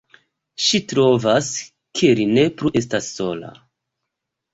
Ŝi 0.67 0.79
trovas, 0.91 1.49
ke 1.99 2.09
li 2.21 2.25
ne 2.37 2.45
plu 2.61 2.71
estas 2.81 3.11
sola. 3.19 3.53